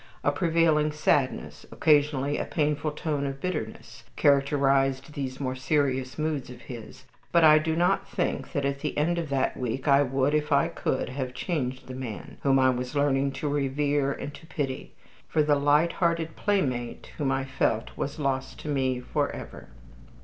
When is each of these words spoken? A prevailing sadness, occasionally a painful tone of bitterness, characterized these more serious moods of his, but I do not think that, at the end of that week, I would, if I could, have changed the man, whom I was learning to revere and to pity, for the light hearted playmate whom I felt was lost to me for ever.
A 0.23 0.31
prevailing 0.31 0.91
sadness, 0.91 1.63
occasionally 1.71 2.39
a 2.39 2.45
painful 2.45 2.89
tone 2.89 3.27
of 3.27 3.39
bitterness, 3.39 4.03
characterized 4.15 5.13
these 5.13 5.39
more 5.39 5.53
serious 5.55 6.17
moods 6.17 6.49
of 6.49 6.61
his, 6.61 7.03
but 7.31 7.43
I 7.43 7.59
do 7.59 7.75
not 7.75 8.09
think 8.09 8.51
that, 8.53 8.65
at 8.65 8.79
the 8.79 8.97
end 8.97 9.19
of 9.19 9.29
that 9.29 9.55
week, 9.55 9.87
I 9.87 10.01
would, 10.01 10.33
if 10.33 10.51
I 10.51 10.69
could, 10.69 11.09
have 11.09 11.35
changed 11.35 11.85
the 11.85 11.93
man, 11.93 12.37
whom 12.41 12.57
I 12.57 12.71
was 12.71 12.95
learning 12.95 13.33
to 13.33 13.47
revere 13.47 14.11
and 14.11 14.33
to 14.33 14.47
pity, 14.47 14.95
for 15.29 15.43
the 15.43 15.53
light 15.53 15.91
hearted 15.91 16.35
playmate 16.35 17.11
whom 17.19 17.31
I 17.31 17.43
felt 17.45 17.95
was 17.95 18.17
lost 18.17 18.57
to 18.61 18.69
me 18.69 18.99
for 18.99 19.29
ever. 19.29 19.67